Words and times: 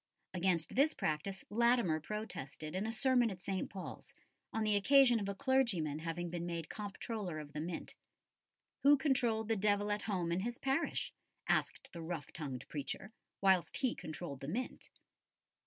Against 0.33 0.73
this 0.73 0.95
practice 0.95 1.45
Latimer 1.51 1.99
protested 1.99 2.73
in 2.73 2.87
a 2.87 2.91
sermon 2.91 3.29
at 3.29 3.43
St. 3.43 3.69
Paul's, 3.69 4.15
on 4.51 4.63
the 4.63 4.75
occasion 4.75 5.19
of 5.19 5.29
a 5.29 5.35
clergyman 5.35 5.99
having 5.99 6.31
been 6.31 6.47
made 6.47 6.69
Comptroller 6.69 7.37
of 7.37 7.53
the 7.53 7.61
Mint. 7.61 7.93
Who 8.81 8.97
controlled 8.97 9.47
the 9.47 9.55
devil 9.55 9.91
at 9.91 10.01
home 10.09 10.31
in 10.31 10.39
his 10.39 10.57
parish, 10.57 11.13
asked 11.47 11.91
the 11.93 12.01
rough 12.01 12.33
tongued 12.33 12.67
preacher, 12.67 13.11
whilst 13.41 13.77
he 13.77 13.93
controlled 13.93 14.39
the 14.39 14.47
Mint? 14.47 14.89